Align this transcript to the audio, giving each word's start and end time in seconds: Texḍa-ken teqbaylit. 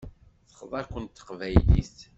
Texḍa-ken 0.49 1.03
teqbaylit. 1.05 1.97